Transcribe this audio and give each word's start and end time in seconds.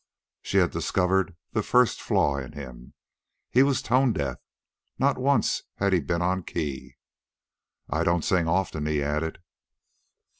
She 0.41 0.57
had 0.57 0.71
discovered 0.71 1.35
the 1.51 1.61
first 1.61 2.01
flaw 2.01 2.37
in 2.37 2.53
him. 2.53 2.95
He 3.51 3.61
was 3.61 3.83
tonedeaf. 3.83 4.37
Not 4.97 5.19
once 5.19 5.61
had 5.75 5.93
he 5.93 5.99
been 5.99 6.23
on 6.23 6.39
the 6.39 6.43
key. 6.45 6.95
"I 7.87 8.03
don't 8.03 8.25
sing 8.25 8.47
often," 8.47 8.87
he 8.87 9.03
added. 9.03 9.37